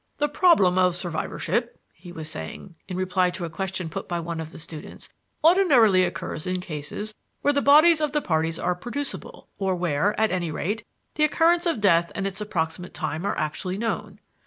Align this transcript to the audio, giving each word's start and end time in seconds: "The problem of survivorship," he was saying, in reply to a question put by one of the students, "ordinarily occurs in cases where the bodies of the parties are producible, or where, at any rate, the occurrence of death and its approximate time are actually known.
"The 0.17 0.27
problem 0.27 0.79
of 0.79 0.95
survivorship," 0.95 1.79
he 1.93 2.11
was 2.11 2.27
saying, 2.27 2.73
in 2.87 2.97
reply 2.97 3.29
to 3.29 3.45
a 3.45 3.51
question 3.51 3.87
put 3.87 4.07
by 4.07 4.19
one 4.19 4.39
of 4.39 4.51
the 4.51 4.57
students, 4.57 5.09
"ordinarily 5.43 6.03
occurs 6.03 6.47
in 6.47 6.59
cases 6.59 7.13
where 7.43 7.53
the 7.53 7.61
bodies 7.61 8.01
of 8.01 8.11
the 8.11 8.19
parties 8.19 8.57
are 8.57 8.73
producible, 8.73 9.47
or 9.59 9.75
where, 9.75 10.19
at 10.19 10.31
any 10.31 10.49
rate, 10.49 10.83
the 11.13 11.23
occurrence 11.23 11.67
of 11.67 11.79
death 11.79 12.11
and 12.15 12.25
its 12.25 12.41
approximate 12.41 12.95
time 12.95 13.25
are 13.27 13.37
actually 13.37 13.77
known. 13.77 14.17